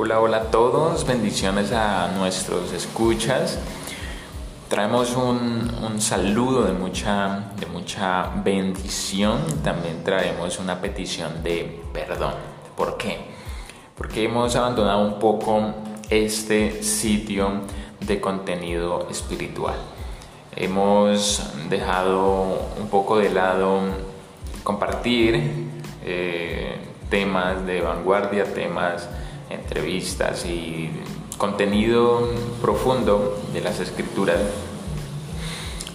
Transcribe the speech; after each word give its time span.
Hola, 0.00 0.20
hola 0.20 0.36
a 0.36 0.42
todos, 0.52 1.04
bendiciones 1.04 1.72
a 1.72 2.12
nuestros 2.16 2.72
escuchas. 2.72 3.58
Traemos 4.68 5.16
un, 5.16 6.00
saludo 6.00 6.66
de 6.66 6.72
mucha, 6.72 7.50
de 7.58 7.66
mucha 7.66 8.30
bendición, 8.44 9.40
también 9.64 10.04
traemos 10.04 10.60
una 10.60 10.80
petición 10.80 11.42
de 11.42 11.82
perdón. 11.92 12.34
¿Por 12.76 12.96
qué? 12.96 13.18
Porque 13.96 14.22
hemos 14.22 14.54
abandonado 14.54 15.04
un 15.04 15.18
poco 15.18 15.74
este 16.08 16.84
sitio 16.84 17.62
de 17.98 18.20
contenido 18.20 19.08
espiritual. 19.10 19.78
Hemos 20.54 21.42
dejado 21.68 22.68
un 22.80 22.88
poco 22.88 23.18
de 23.18 23.30
lado 23.30 23.80
compartir 24.62 25.42
eh, 26.04 26.76
temas 27.10 27.66
de 27.66 27.80
vanguardia, 27.80 28.44
temas 28.44 29.08
entrevistas 29.50 30.44
y 30.44 30.90
contenido 31.36 32.28
profundo 32.60 33.40
de 33.52 33.60
las 33.60 33.80
escrituras 33.80 34.38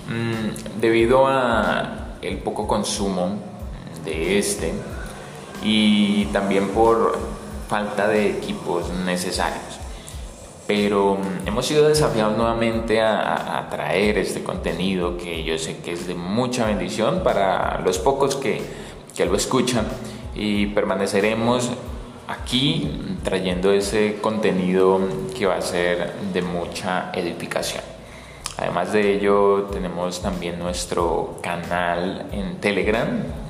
mm, 0.07 0.79
debido 0.79 1.27
a 1.27 2.17
el 2.21 2.37
poco 2.37 2.67
consumo 2.67 3.37
de 4.05 4.39
este 4.39 4.73
y 5.63 6.25
también 6.25 6.69
por 6.69 7.17
falta 7.67 8.07
de 8.07 8.29
equipos 8.29 8.89
necesarios. 9.05 9.79
Pero 10.65 11.15
mm, 11.15 11.47
hemos 11.47 11.65
sido 11.65 11.87
desafiados 11.89 12.37
nuevamente 12.37 13.01
a, 13.01 13.67
traer 13.69 14.19
este 14.19 14.43
contenido 14.43 15.17
que 15.17 15.43
yo 15.43 15.57
sé 15.57 15.77
que 15.77 15.93
es 15.93 16.05
de 16.05 16.13
mucha 16.13 16.67
bendición 16.67 17.21
para 17.23 17.81
los 17.83 17.97
pocos 17.97 18.35
que, 18.35 18.61
que 19.15 19.25
lo 19.25 19.35
escuchan 19.35 19.87
y 20.35 20.67
permaneceremos 20.67 21.71
aquí 22.27 23.17
trayendo 23.23 23.71
ese 23.71 24.19
contenido 24.21 24.99
que 25.37 25.45
va 25.45 25.55
a 25.55 25.61
ser 25.61 26.13
de 26.33 26.41
mucha 26.41 27.11
edificación. 27.13 27.83
Además 28.57 28.93
de 28.93 29.15
ello, 29.15 29.63
tenemos 29.71 30.21
también 30.21 30.59
nuestro 30.59 31.39
canal 31.41 32.27
en 32.31 32.57
Telegram, 32.57 33.07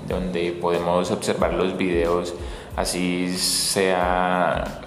donde 0.08 0.52
podemos 0.54 1.12
observar 1.12 1.54
los 1.54 1.78
videos, 1.78 2.34
así 2.76 3.38
sea 3.38 4.82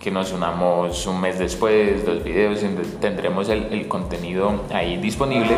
que 0.00 0.10
nos 0.10 0.32
unamos 0.32 1.06
un 1.06 1.20
mes 1.20 1.38
después, 1.38 2.04
dos 2.04 2.24
videos, 2.24 2.60
tendremos 3.00 3.48
el, 3.50 3.86
contenido 3.86 4.62
ahí 4.72 4.96
disponible 4.96 5.56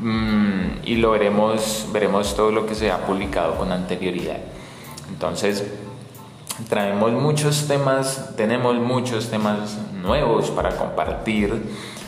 mm, 0.00 0.84
y 0.84 0.96
lo 0.96 1.10
veremos, 1.10 1.86
veremos 1.92 2.34
todo 2.34 2.50
lo 2.50 2.66
que 2.66 2.74
se 2.74 2.90
ha 2.90 3.06
publicado 3.06 3.56
con 3.56 3.70
anterioridad. 3.70 4.38
Entonces, 5.10 5.70
traemos 6.68 7.12
muchos 7.12 7.66
temas, 7.68 8.30
tenemos 8.36 8.76
muchos 8.76 9.28
temas 9.28 9.76
nuevos 10.02 10.50
para 10.50 10.76
compartir, 10.76 11.62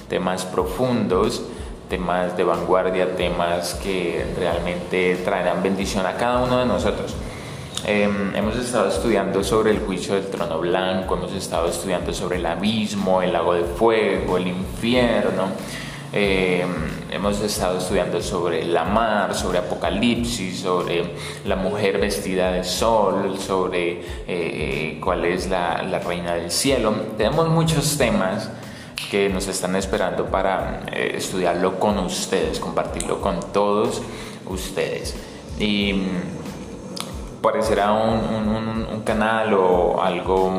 temas 0.08 0.44
profundos, 0.44 1.42
temas 1.88 2.36
de 2.36 2.44
vanguardia, 2.44 3.16
temas 3.16 3.74
que 3.74 4.24
realmente 4.38 5.16
traerán 5.24 5.62
bendición 5.62 6.06
a 6.06 6.14
cada 6.14 6.42
uno 6.42 6.58
de 6.58 6.66
nosotros. 6.66 7.14
Em, 7.86 8.34
hemos 8.34 8.56
estado 8.56 8.88
estudiando 8.88 9.44
sobre 9.44 9.70
el 9.70 9.80
juicio 9.80 10.14
del 10.14 10.28
trono 10.28 10.58
blanco, 10.58 11.16
hemos 11.16 11.32
estado 11.32 11.68
estudiando 11.68 12.14
sobre 12.14 12.38
el 12.38 12.46
abismo, 12.46 13.20
el 13.20 13.32
lago 13.32 13.52
de 13.52 13.64
fuego, 13.64 14.38
el 14.38 14.48
infierno. 14.48 15.48
Em, 16.16 16.70
hemos 17.10 17.40
estado 17.40 17.78
estudiando 17.78 18.22
sobre 18.22 18.64
la 18.64 18.84
mar, 18.84 19.34
sobre 19.34 19.58
Apocalipsis, 19.58 20.60
sobre 20.60 21.10
la 21.44 21.56
mujer 21.56 21.98
vestida 21.98 22.52
de 22.52 22.62
sol, 22.62 23.36
sobre 23.36 24.00
eh, 24.28 25.00
cuál 25.02 25.24
es 25.24 25.50
la, 25.50 25.82
reina 26.06 26.34
del 26.34 26.52
cielo. 26.52 26.94
Tenemos 27.16 27.48
muchos 27.48 27.98
temas 27.98 28.48
que 29.10 29.28
nos 29.28 29.48
están 29.48 29.74
esperando 29.74 30.26
para 30.26 30.84
eh, 30.92 31.14
estudiarlo 31.16 31.80
con 31.80 31.98
ustedes, 31.98 32.60
compartirlo 32.60 33.20
con 33.20 33.52
todos 33.52 34.00
ustedes. 34.46 35.16
Y 35.58 35.94
parecerá 37.42 37.90
un, 37.90 38.86
un, 38.88 39.02
canal 39.02 39.52
o 39.54 40.00
algo 40.00 40.52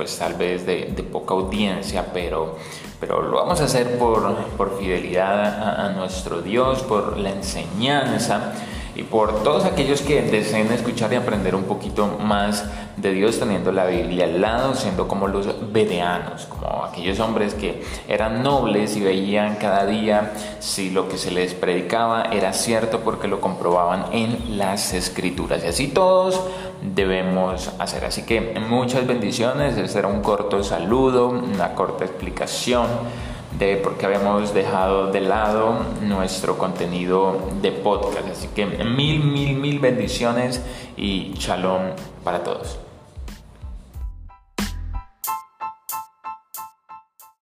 pues 0.00 0.16
tal 0.16 0.32
vez 0.32 0.64
de, 0.64 0.94
de, 0.96 1.02
poca 1.02 1.34
audiencia, 1.34 2.06
pero, 2.10 2.56
pero 2.98 3.20
lo 3.20 3.36
vamos 3.36 3.60
a 3.60 3.64
hacer 3.64 3.98
por, 3.98 4.34
por 4.56 4.78
fidelidad 4.78 5.44
a, 5.44 5.84
a 5.84 5.88
nuestro 5.90 6.40
Dios, 6.40 6.82
por 6.84 7.18
la 7.18 7.28
enseñanza 7.28 8.54
y 8.94 9.02
por 9.02 9.42
todos 9.42 9.64
aquellos 9.64 10.02
que 10.02 10.22
deseen 10.22 10.72
escuchar 10.72 11.12
y 11.12 11.16
aprender 11.16 11.54
un 11.54 11.64
poquito 11.64 12.18
más 12.20 12.64
de 12.96 13.12
Dios 13.12 13.38
teniendo 13.38 13.72
la 13.72 13.86
Biblia 13.86 14.24
al 14.24 14.40
lado, 14.40 14.74
siendo 14.74 15.08
como 15.08 15.28
los 15.28 15.72
bereanos, 15.72 16.46
como 16.46 16.84
aquellos 16.84 17.18
hombres 17.20 17.54
que 17.54 17.82
eran 18.08 18.42
nobles 18.42 18.96
y 18.96 19.00
veían 19.00 19.56
cada 19.56 19.86
día 19.86 20.32
si 20.58 20.90
lo 20.90 21.08
que 21.08 21.16
se 21.16 21.30
les 21.30 21.54
predicaba 21.54 22.24
era 22.32 22.52
cierto 22.52 23.00
porque 23.00 23.28
lo 23.28 23.40
comprobaban 23.40 24.06
en 24.12 24.58
las 24.58 24.92
escrituras. 24.92 25.62
Y 25.64 25.68
así 25.68 25.88
todos 25.88 26.40
debemos 26.82 27.70
hacer. 27.78 28.04
Así 28.04 28.22
que 28.22 28.40
muchas 28.68 29.06
bendiciones, 29.06 29.76
este 29.76 29.98
era 29.98 30.08
un 30.08 30.20
corto 30.20 30.62
saludo, 30.62 31.28
una 31.28 31.74
corta 31.74 32.04
explicación 32.04 32.86
de 33.66 33.76
por 33.76 33.96
qué 33.96 34.06
habíamos 34.06 34.54
dejado 34.54 35.12
de 35.12 35.20
lado 35.20 35.80
nuestro 36.02 36.56
contenido 36.56 37.38
de 37.60 37.72
podcast. 37.72 38.28
Así 38.28 38.48
que 38.48 38.66
mil, 38.66 39.22
mil, 39.22 39.56
mil 39.56 39.78
bendiciones 39.78 40.62
y 40.96 41.32
shalom 41.34 41.90
para 42.24 42.42
todos. 42.42 42.78